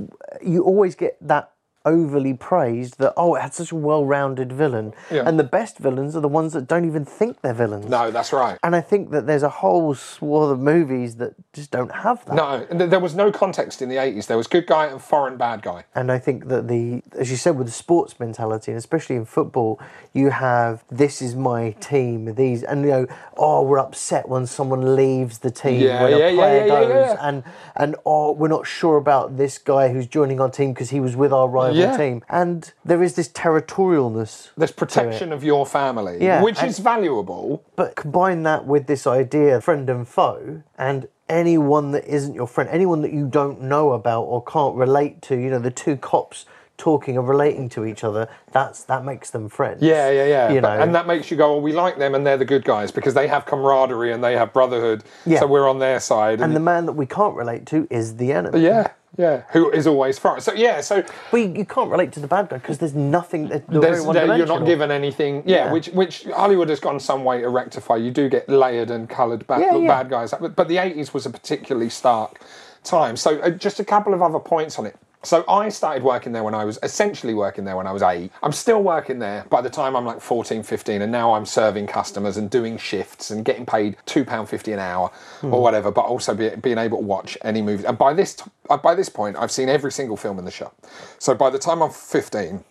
[0.43, 1.51] you always get that
[1.85, 5.23] overly praised that oh it had such a well-rounded villain Yeah.
[5.27, 8.33] and the best villains are the ones that don't even think they're villains no, that's
[8.33, 8.59] right.
[8.63, 12.35] and i think that there's a whole swath of movies that just don't have that
[12.35, 14.27] No, there was no context in the 80s.
[14.27, 15.85] There was good guy and foreign bad guy.
[15.95, 19.25] and I think that the, as you said, with the sports mentality, and especially in
[19.25, 19.81] football,
[20.13, 24.97] you have this is my team, these, and you know, oh, we're upset when someone
[24.97, 27.29] leaves the team Yeah, when a yeah, yeah, player goes, yeah.
[27.29, 27.45] and
[27.77, 31.15] and oh, we're not sure about this guy who's joining our team because he was
[31.17, 31.97] with our rival Yeah.
[31.97, 34.51] team, and there is this territorialness.
[34.57, 37.63] This protection of your family, Yeah, which and- is valuable.
[37.77, 42.69] But combine that with this idea, friend and foe, and anyone that isn't your friend,
[42.71, 46.45] anyone that you don't know about or can't relate to, you know, the two cops
[46.77, 49.81] talking and relating to each other, that's that makes them friends.
[49.81, 50.51] Yeah, yeah, yeah.
[50.51, 52.45] You But- know, and that makes you go, well, we like them and they're the
[52.45, 55.05] good guys because they have camaraderie and they have brotherhood.
[55.25, 55.39] Yeah.
[55.41, 56.41] So we're on their side.
[56.41, 58.59] and the man that we can't relate to is the enemy.
[58.61, 59.43] yeah, yeah.
[59.53, 62.49] Who is always for So, yeah, so But you, you can't relate to the bad
[62.49, 63.49] guy because there's nothing.
[63.49, 65.43] They're There's, there- you're not given anything.
[65.47, 65.73] Yeah, Yeah.
[65.73, 67.97] which which Hollywood has gone some way to rectify.
[67.97, 69.89] You do get layered and coloured bad, Yeah, yeah.
[69.89, 72.41] bad guys, but, but the 80s was a particularly stark
[72.83, 73.17] time.
[73.17, 74.97] So uh, just a couple of other points on it.
[75.25, 78.31] So I started working there when I was essentially working there when I was eight.
[78.43, 81.87] I'm still working there by the time I'm like 14, 15, and now I'm serving
[81.87, 85.11] customers and doing shifts and getting paid £2.50 an hour
[85.43, 87.85] or whatever, but also be, being able to watch any movie.
[87.85, 90.51] And by this, t- uh, by this point, I've seen every single film in the
[90.51, 90.77] shop.
[91.19, 92.63] So by the time I'm 15,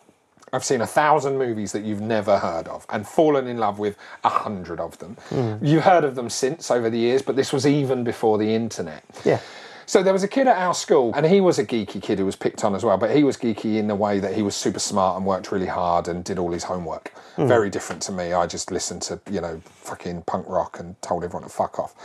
[0.54, 3.98] I've seen a thousand movies that you've never heard of and fallen in love with
[4.24, 5.18] a hundred of them.
[5.64, 9.04] You've heard of them since over the years, but this was even before the internet.
[9.26, 9.40] Yeah.
[9.86, 12.26] So there was a kid at our school, and he was a geeky kid who
[12.26, 14.56] was picked on as well, but he was geeky in the way that he was
[14.56, 17.10] super smart and worked really hard and did all his homework.
[17.36, 17.48] Hmm.
[17.48, 18.34] Very different to me.
[18.34, 21.96] I just listened to, you know, fucking punk rock and told everyone to fuck off.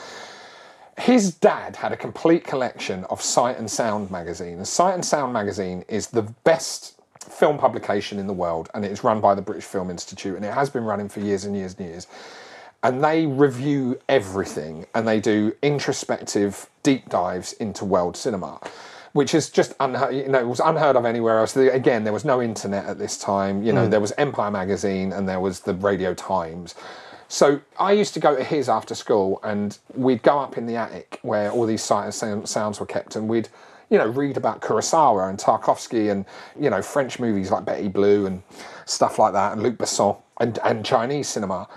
[0.98, 4.56] His dad had a complete collection of Sight and Sound magazine.
[4.56, 8.90] And Sight and Sound magazine is the best film publication in the world, and it
[8.90, 11.54] is run by the British Film Institute, and it has been running for years and
[11.54, 12.06] years and years
[12.82, 18.60] and they review everything and they do introspective deep dives into world cinema
[19.12, 21.56] which is just unheard you know it was unheard of anywhere else.
[21.56, 23.62] Again there was no internet at this time.
[23.62, 23.90] You know hmm.
[23.90, 26.74] there was empire magazine and there was the radio times.
[27.28, 30.76] So I used to go to his after school, and we'd go up in the
[30.76, 33.50] attic where all these sight and sounds were kept, and we'd,
[33.90, 36.24] you know, read about Kurosawa and Tarkovsky, and
[36.58, 38.42] you know, French movies like Betty Blue and
[38.86, 41.68] stuff like that, and Luc Besson, and and Chinese cinema.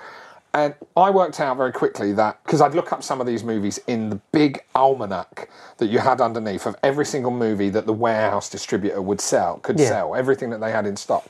[0.53, 3.79] And I worked out very quickly that because I'd look up some of these movies
[3.87, 8.49] in the big almanac that you had underneath of every single movie that the warehouse
[8.49, 9.87] distributor would sell, could Yeah.
[9.87, 11.23] sell, everything that they had in stock.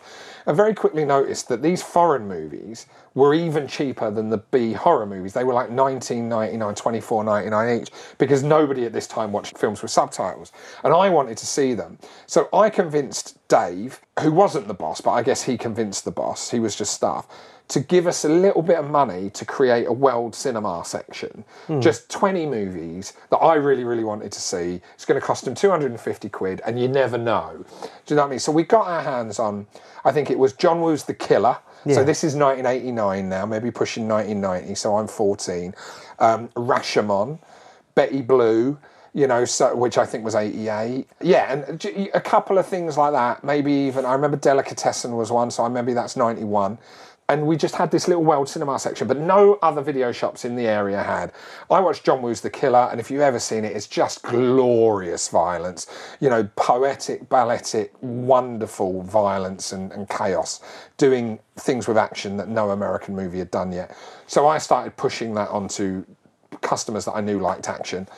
[0.47, 5.05] I very quickly noticed that these foreign movies were even cheaper than the B horror
[5.05, 5.33] movies.
[5.33, 10.51] They were like 19.99, 24.99 each because nobody at this time watched films with subtitles.
[10.83, 11.99] And I wanted to see them.
[12.25, 16.49] So I convinced Dave, who wasn't the boss, but I guess he convinced the boss,
[16.49, 17.27] he was just staff,
[17.71, 21.45] to give us a little bit of money to create a world cinema section.
[21.79, 24.81] Just 20 movies that I really, really wanted to see.
[24.93, 27.63] It's going to cost them 250 quid, and you never know.
[27.81, 28.39] Do you know what I mean?
[28.39, 29.67] So we got our hands on,
[30.03, 31.57] I think it was John Woo's The Killer.
[31.95, 35.73] So this is 1989 now, maybe pushing 1990, so I'm 14.
[36.19, 37.39] Um, Rashomon,
[37.95, 38.77] Betty Blue,
[39.13, 41.07] you know, so, which I think was 88.
[41.21, 43.43] Yeah, and a couple of things like that.
[43.43, 46.77] Maybe even, I remember Delicatessen was one, so I maybe that's 91.
[47.31, 50.57] And we just had this little world cinema section, but no other video shops in
[50.57, 51.31] the area had.
[51.69, 55.29] I watched John Woo's The Killer, and if you've ever seen it, it's just glorious
[55.29, 55.87] violence.
[56.19, 60.59] You know, poetic, balletic, wonderful violence and, and chaos,
[60.97, 63.95] doing things with action that no American movie had done yet.
[64.27, 66.05] So I started pushing that onto
[66.59, 68.09] customers that I knew liked action.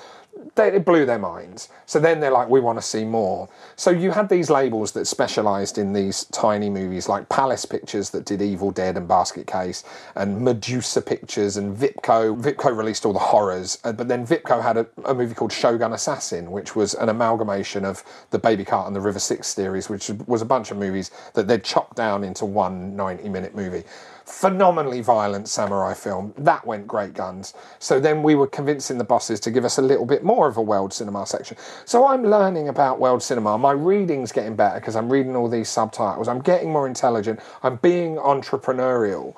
[0.55, 1.69] They, it blew their minds.
[1.87, 3.49] So then they're like, we want to see more.
[3.75, 8.25] So you had these labels that specialised in these tiny movies, like Palace Pictures that
[8.25, 9.83] did Evil Dead and Basket Case,
[10.15, 12.39] and Medusa Pictures and Vipco.
[12.39, 15.93] Vipco released all the horrors, uh, but then Vipco had a, a movie called Shogun
[15.93, 20.11] Assassin, which was an amalgamation of the Baby Cart and the River Styx series, which
[20.27, 23.83] was a bunch of movies that they'd chopped down into one 90 minute movie
[24.25, 26.33] phenomenally violent samurai film.
[26.37, 27.53] That went great guns.
[27.79, 30.57] So then we were convincing the bosses to give us a little bit more of
[30.57, 31.57] a world cinema section.
[31.85, 33.57] So I'm learning about world cinema.
[33.57, 36.27] My reading's getting better because I'm reading all these subtitles.
[36.27, 37.39] I'm getting more intelligent.
[37.63, 39.35] I'm being entrepreneurial.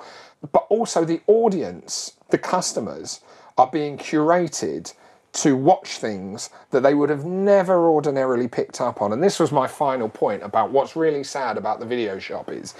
[0.51, 3.21] But also the audience, the customers,
[3.57, 4.93] are being curated
[5.35, 9.11] to watch things that they would have never ordinarily picked up on.
[9.11, 12.73] And this was my final point about what's really sad about the video shop is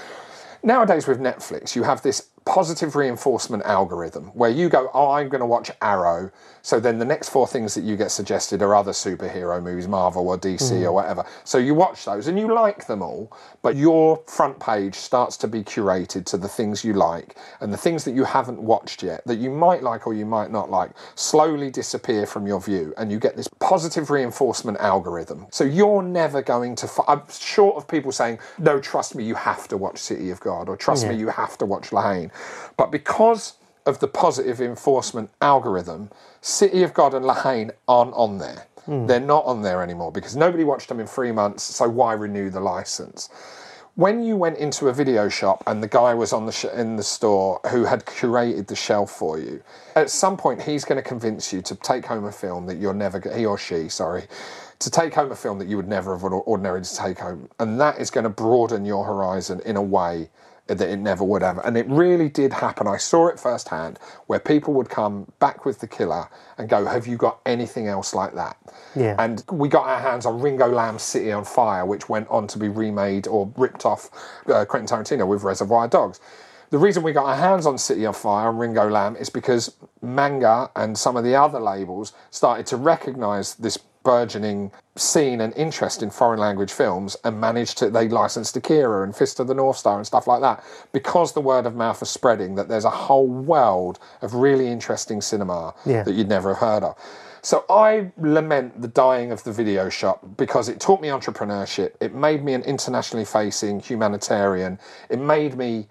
[0.66, 5.40] nowadays with Netflix, you have this positive reinforcement algorithm where you go, oh, I'm going
[5.40, 6.32] to watch Arrow.
[6.62, 10.30] So then the next four things that you get suggested are other superhero movies, Marvel
[10.30, 10.84] or DC hmm.
[10.84, 11.26] or whatever.
[11.44, 15.48] So you watch those and you like them all, but your front page starts to
[15.48, 19.26] be curated to the things you like and the things that you haven't watched yet
[19.26, 23.12] that you might like or you might not like slowly disappear from your view and
[23.12, 25.48] you get this positive reinforcement algorithm.
[25.50, 29.34] So you're never going to, fi- I'm short of people saying, no, trust me, you
[29.36, 32.32] have to watch City of God or trust me, you have to watch La Haine.
[32.78, 33.54] But because
[33.86, 36.10] of the positive enforcement algorithm,
[36.42, 38.68] City of God and La Haine aren't on there.
[38.86, 39.08] Hmm.
[39.08, 42.50] They're not on there anymore because nobody watched them in three months, so why renew
[42.50, 43.30] the license?
[43.96, 46.98] When you went into a video shop and the guy was on the sh- in
[46.98, 49.64] the store who had curated the shelf for you,
[49.96, 52.94] at some point he's going to convince you to take home a film that you're
[52.94, 54.26] never go- he or she, sorry,
[54.80, 57.80] to take home a film that you would never have or- ordinarily take home, and
[57.80, 60.30] that is going to broaden your horizon in a way
[60.68, 61.60] that it never would have.
[61.60, 62.88] And it really did happen.
[62.88, 67.08] I saw it firsthand where people would come back with the killer and go, Have
[67.08, 68.58] you got anything else like that?
[68.96, 69.16] Yeah.
[69.20, 72.58] And we got our hands on Ringo Lam's City on Fire, which went on to
[72.58, 74.10] be remade or ripped off
[74.48, 76.20] uh, Quentin Tarantino with Reservoir Dogs.
[76.72, 79.76] The reason we got our hands on City on Fire and Ringo Lam is because
[80.02, 86.02] manga and some of the other labels started to recognize this burgeoning scene and interest
[86.02, 89.76] in foreign language films and managed to they licensed Akira and Fist of the North
[89.76, 90.64] Star and stuff like that
[90.94, 95.20] because the word of mouth is spreading that there's a whole world of really interesting
[95.20, 96.04] cinema Yeah.
[96.04, 96.96] that you'd never have heard of.
[97.42, 101.92] So I lament the dying of the video shop because it taught me entrepreneurship.
[102.00, 104.80] It made me an internationally facing humanitarian.
[105.10, 105.88] It made me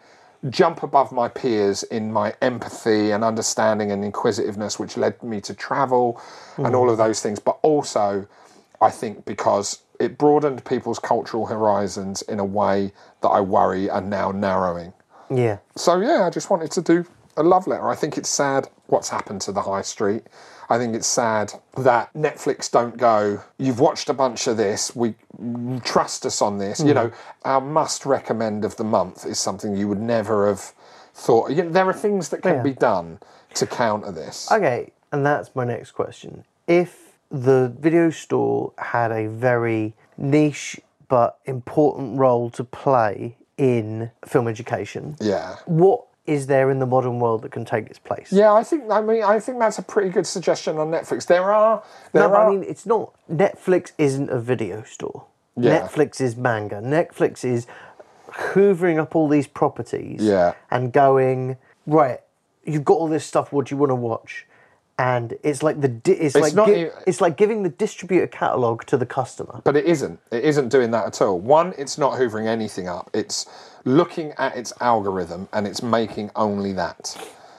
[0.51, 5.55] jump above my peers in my empathy and understanding and inquisitiveness, which led me to
[5.55, 6.21] travel
[6.57, 6.75] and mm.
[6.75, 7.39] all of those things.
[7.39, 8.27] But also,
[8.81, 14.01] I think because it broadened people's cultural horizons in a way that I worry are
[14.01, 14.93] now narrowing.
[15.31, 15.59] Yeah.
[15.77, 17.89] So yeah, I just wanted to do a love letter.
[17.89, 20.25] I think it's sad what's happened to the high street.
[20.75, 23.41] I think it's sad that Netflix don't go.
[23.59, 24.95] You've watched a bunch of this.
[24.97, 25.15] We
[25.85, 26.81] trust us on this.
[26.81, 26.95] You hmm.
[26.95, 27.13] know,
[27.45, 30.73] our must recommend of the month is something you would never have
[31.15, 31.53] thought.
[31.53, 32.63] You know, there are things that can Yeah.
[32.63, 33.21] be done
[33.55, 34.51] to counter this.
[34.51, 36.45] Okay, and that's my next question.
[36.67, 44.49] If the video store had a very niche but important role to play in film
[44.49, 45.55] education, yeah.
[45.67, 48.33] what is there in the modern world that can take its place?
[48.33, 48.85] Yeah, I think.
[48.91, 51.27] I mean, I think that's a pretty good suggestion on Netflix.
[51.27, 51.83] There are.
[52.13, 52.47] There No, are.
[52.49, 53.13] I mean, it's not.
[53.31, 55.25] Netflix isn't a video store.
[55.57, 55.81] Yeah.
[55.81, 56.77] Netflix is manga.
[56.81, 57.67] Netflix is
[58.29, 60.55] hoovering up all these properties Yeah.
[60.71, 61.57] and going,
[61.87, 62.21] right,
[62.65, 64.47] you've got all this stuff, what do you want to watch?
[64.97, 68.85] And it's like the di- it's, like not gi- it's like giving the distributor catalog
[68.85, 69.61] to the customer.
[69.65, 70.21] But it isn't.
[70.31, 71.41] It isn't doing that at all.
[71.41, 73.11] One, it's not hoovering anything up.
[73.13, 73.47] It's
[73.85, 77.17] looking at its algorithm and it's making only that.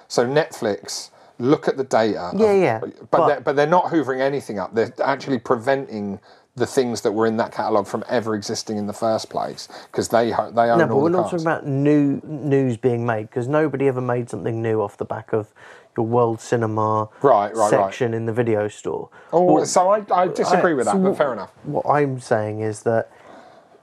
[0.08, 2.32] So Netflix look at the data.
[2.38, 4.74] Yeah, yeah, But, but- they're, but they're not hoovering anything up.
[4.74, 6.22] They're actually preventing
[6.56, 10.08] the things that were in that catalog from ever existing in the first place because
[10.08, 13.24] they ho- they own No, but all we're not talking about new news being made
[13.24, 15.54] because nobody ever made something new off the back of
[15.98, 17.70] your world cinema Right, right, right.
[17.70, 19.10] section in the video store.
[19.32, 21.52] Oh, Well, so I, I disagree with so that, but fair enough.
[21.64, 23.12] What I'm saying is that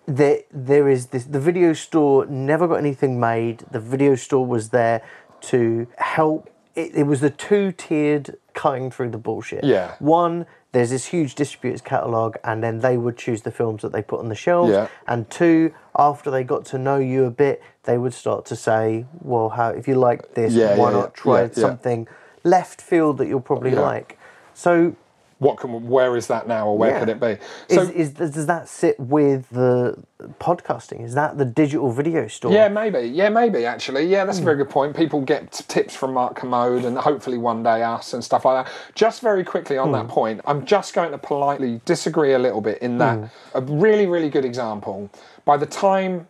[0.06, 3.60] there there is this the video store never got anything made.
[3.70, 5.02] The video store was there
[5.42, 6.50] to help.
[6.74, 9.62] It, it was the two tiered cutting through the bullshit.
[9.64, 9.94] Yeah.
[9.98, 14.02] One, there's this huge distributors catalogue, and then they would choose the films that they
[14.02, 14.72] put on the shelves.
[14.72, 14.88] Yeah.
[15.06, 19.06] And two, after they got to know you a bit, they would start to say,
[19.20, 22.08] "Well, how if you like this, Yeah, why yeah, not try something
[22.42, 24.18] left field that you'll probably like?"
[24.54, 24.96] So
[25.42, 25.88] What can?
[25.88, 27.00] Where is that now, or where yeah.
[27.00, 27.36] could it be?
[27.74, 30.00] So is, is does that sit with the
[30.38, 31.04] podcasting?
[31.04, 32.52] Is that the digital video store?
[32.52, 33.00] Yeah, maybe.
[33.08, 34.04] Yeah, maybe actually.
[34.04, 34.62] Yeah, that's a very hmm.
[34.62, 34.96] good point.
[34.96, 38.64] People get t- tips from Mark Kermode and hopefully one day us and stuff like
[38.64, 38.72] that.
[38.94, 40.12] Just very quickly on that hmm.
[40.12, 43.26] point, I'm just going to politely disagree a little bit in that hmm.
[43.54, 45.10] a really, really good example.
[45.44, 46.28] By the time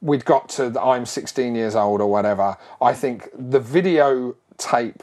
[0.00, 5.02] we'd got to the I'm 16 years old or whatever, I think the video tape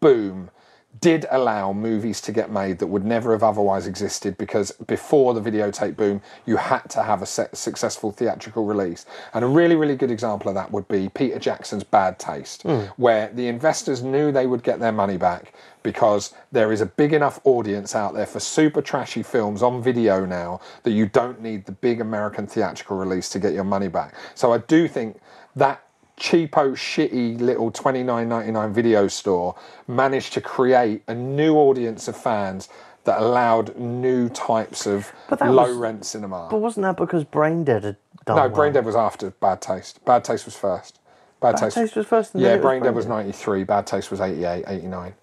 [0.00, 0.50] boom
[1.00, 5.40] did allow movies to get made that would never have otherwise existed because before the
[5.40, 9.06] videotape boom, you had to have a successful theatrical release.
[9.32, 12.82] And a really, really good example of that would be Peter Jackson's Bad Taste, hmm.
[12.96, 17.12] where the investors knew they would get their money back because there is a big
[17.12, 21.64] enough audience out there for super trashy films on video now that you don't need
[21.64, 24.14] the big American theatrical release to get your money back.
[24.34, 25.20] So I do think
[25.56, 25.82] that
[26.22, 29.56] cheapo, shitty little twenty nine ninety nine video store
[29.88, 32.68] managed to create a new audience of fans
[33.04, 36.46] that allowed new types of low was- rent cinema.
[36.48, 38.50] But wasn't that because Brain Dead had done no, well?
[38.50, 40.02] Brain Dead was after Bad Taste.
[40.04, 41.00] Bad Taste was first.
[41.40, 44.12] Bad, Bad Taste was first, Yeah, then it was Brain Dead was 93, Bad Taste
[44.12, 45.14] was 88, 89.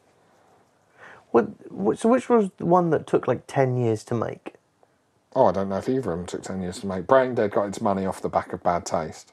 [1.32, 1.48] What,
[1.98, 4.56] so which was the one that took like ten years to make?
[5.36, 7.06] Oh, I don't know if either of them took 10 years to make.
[7.06, 9.32] Brain Dead got its money off the back of Bad Taste.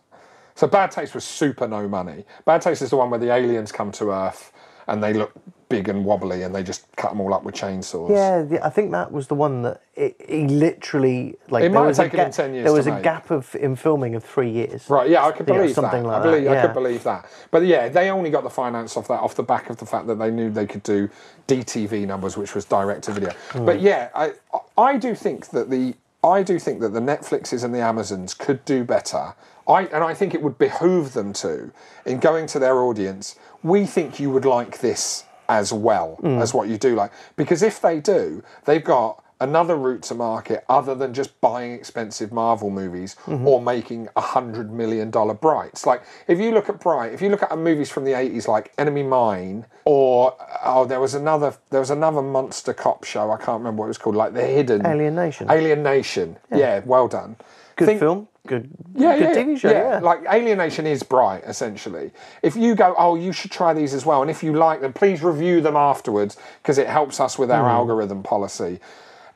[0.57, 2.25] So Bad Taste was super no money.
[2.45, 4.53] Bad Taste is the one where the aliens come to Earth
[4.89, 5.33] and they look
[5.69, 8.09] big and wobbly and they just cut them all up with chainsaws.
[8.09, 11.65] Yeah, the, I think that was the one that it, he literally like.
[11.65, 13.03] It there might was have a taken him gap- 10 years There was a make.
[13.03, 14.89] gap of in filming of three years.
[14.89, 16.09] Right, yeah, I could Yeah, believe something that.
[16.09, 17.27] like I believe, that, I could believe that.
[17.51, 20.07] But yeah, they only got the finance off that off the back of the fact
[20.07, 21.11] that they knew they could do
[21.49, 23.33] DTV numbers, which was direct to video.
[23.51, 23.67] Hmm.
[23.67, 24.33] But yeah, I
[24.79, 28.65] I do think that the I do think that the Netflixes and the Amazons could
[28.65, 29.35] do better.
[29.69, 31.71] I and I think it would behoove them to
[32.05, 33.37] in going to their audience.
[33.63, 36.39] We think you would like this as well Hmm.
[36.41, 40.65] as what you do like because if they do, they've got another route to market
[40.69, 43.47] other than just buying expensive Marvel movies Mm-hmm.
[43.47, 45.85] or making a hundred million dollar Brights.
[45.87, 48.73] Like if you look at Bright, if you look at movies from the eighties like
[48.79, 53.59] Enemy Mine or oh there was another there was another monster cop show, I can't
[53.59, 55.51] remember what it was called, like The Hidden Alien Nation.
[55.51, 56.37] Alien Nation.
[56.51, 57.37] Yeah, well done.
[57.77, 58.29] Good Think- film.
[58.47, 58.71] Good.
[58.95, 59.71] yeah, good yeah, TV show.
[59.73, 59.99] Yeah.
[59.99, 62.13] Like Alien Nation is bright, essentially.
[62.45, 64.93] If you go, oh, you should try these as well, and if you like them,
[64.93, 67.71] please review them afterwards because it helps us with our Hmm.
[67.71, 68.79] algorithm policy.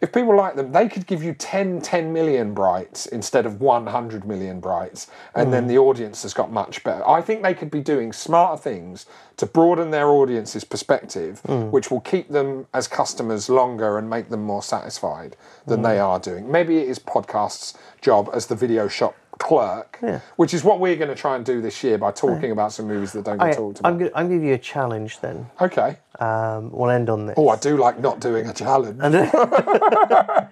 [0.01, 4.25] If people like them, they could give you 10, 10 million brights instead of 100
[4.25, 5.69] million brights, and then hmm.
[5.69, 7.07] the audience has got much better.
[7.07, 9.05] I think they could be doing smarter things
[9.37, 11.71] to broaden their audience's perspective, hmm.
[11.71, 15.37] which will keep them as customers longer and make them more satisfied
[15.67, 15.85] than hmm.
[15.85, 16.51] they are doing.
[16.51, 19.99] Maybe it is podcast's job as the video shop clerk,
[20.37, 22.87] which is what we're going to try and do this year by talking about some
[22.87, 23.91] movies that don't get I, talked about.
[23.91, 25.47] I'm going to give you a challenge then.
[25.61, 25.97] okay.
[26.21, 27.35] Um, we'll end on this.
[27.39, 29.01] Oh, I do like not doing a challenge.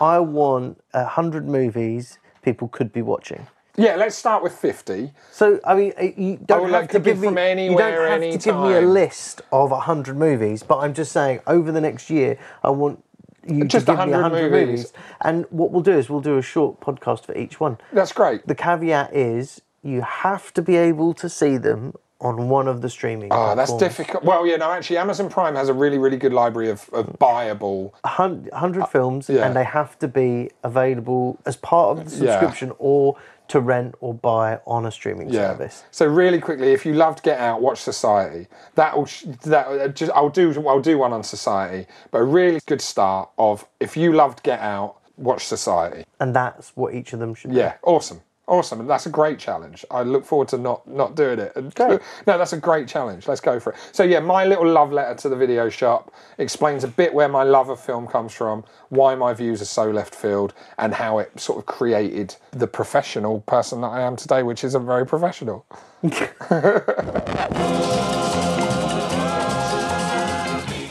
[0.00, 3.46] I want a hundred movies people could be watching.
[3.76, 5.12] Yeah, let's start with 50.
[5.30, 8.20] So I mean, uh, you don't Oh, have to give me from you don't have
[8.20, 12.10] to give me a list of hundred movies, but I'm just saying over the next
[12.10, 13.02] year, I want
[13.46, 14.68] you Just to give me 100 hundred movies.
[14.68, 14.92] movies.
[15.22, 17.78] And what we'll do is we'll do a short podcast for each one.
[17.92, 18.46] That's great.
[18.46, 22.88] The caveat is you have to be able to see them on one of the
[22.88, 23.30] streaming.
[23.32, 24.22] Oh, that's difficult.
[24.22, 27.90] Well, yeah, no, actually, Amazon Prime has a really, really good library of, of buyable.
[28.04, 29.46] A 100 films Uh, yeah.
[29.46, 32.30] and they have to be available as part of the Yeah.
[32.38, 33.16] subscription or
[33.52, 35.48] to rent or buy on a streaming Yeah.
[35.50, 35.84] service.
[35.90, 38.48] So really quickly, if you loved Get Out, watch Society.
[38.76, 42.24] That will sh- that uh, just I'll do I'll do one on Society, but a
[42.24, 46.04] really good start of if you loved Get Out, watch Society.
[46.18, 48.22] And that's what each of them should Yeah, awesome.
[48.48, 49.84] Awesome, and that's a great challenge.
[49.88, 51.54] I look forward to not not doing it.
[51.76, 52.00] Great.
[52.26, 53.28] No, that's a great challenge.
[53.28, 53.78] Let's go for it.
[53.92, 57.44] So yeah, my little love letter to the video shop explains a bit where my
[57.44, 61.38] love of film comes from, why my views are so left field, and how it
[61.38, 65.64] sort of created the professional person that I am today, which isn't very professional.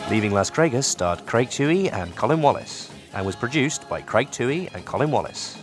[0.09, 4.69] Leaving Las Vegas starred Craig Tui and Colin Wallace and was produced by Craig Tui
[4.73, 5.57] and Colin Wallace.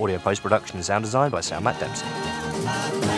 [0.00, 3.13] Audio post production and sound design by Sam Matt Dempsey.